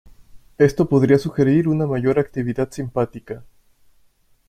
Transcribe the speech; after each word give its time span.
Esto 0.57 0.89
podría 0.89 1.19
sugerir 1.19 1.67
una 1.67 1.85
mayor 1.85 2.17
actividad 2.17 2.71
simpática. 2.71 3.43